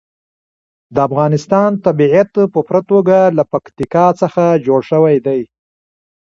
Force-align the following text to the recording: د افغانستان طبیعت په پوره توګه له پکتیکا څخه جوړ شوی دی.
د 0.93 0.97
افغانستان 1.07 1.71
طبیعت 1.85 2.27
په 2.53 2.61
پوره 2.69 2.81
توګه 2.91 3.17
له 3.37 3.43
پکتیکا 3.51 4.05
څخه 4.21 4.43
جوړ 4.65 4.79
شوی 4.91 5.17
دی. 5.25 5.41